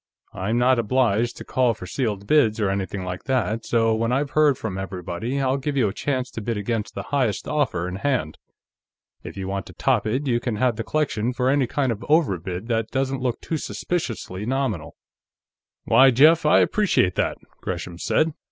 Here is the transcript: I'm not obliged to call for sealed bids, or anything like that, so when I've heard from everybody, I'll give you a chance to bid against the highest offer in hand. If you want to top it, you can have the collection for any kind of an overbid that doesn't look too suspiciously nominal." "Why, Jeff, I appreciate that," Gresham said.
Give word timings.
I'm 0.33 0.57
not 0.57 0.79
obliged 0.79 1.37
to 1.37 1.43
call 1.43 1.75
for 1.75 1.85
sealed 1.85 2.25
bids, 2.25 2.59
or 2.59 2.71
anything 2.71 3.03
like 3.05 3.25
that, 3.25 3.67
so 3.67 3.93
when 3.93 4.11
I've 4.11 4.31
heard 4.31 4.57
from 4.57 4.79
everybody, 4.79 5.39
I'll 5.39 5.57
give 5.57 5.77
you 5.77 5.87
a 5.87 5.93
chance 5.93 6.31
to 6.31 6.41
bid 6.41 6.57
against 6.57 6.95
the 6.95 7.03
highest 7.13 7.47
offer 7.47 7.87
in 7.87 7.97
hand. 7.97 8.39
If 9.21 9.37
you 9.37 9.47
want 9.47 9.67
to 9.67 9.73
top 9.73 10.07
it, 10.07 10.25
you 10.25 10.39
can 10.39 10.55
have 10.55 10.75
the 10.77 10.83
collection 10.83 11.33
for 11.33 11.49
any 11.51 11.67
kind 11.67 11.91
of 11.91 11.99
an 11.99 12.07
overbid 12.09 12.67
that 12.67 12.89
doesn't 12.89 13.21
look 13.21 13.39
too 13.41 13.57
suspiciously 13.57 14.43
nominal." 14.43 14.95
"Why, 15.85 16.09
Jeff, 16.09 16.47
I 16.47 16.61
appreciate 16.61 17.13
that," 17.13 17.37
Gresham 17.61 17.99
said. 17.99 18.33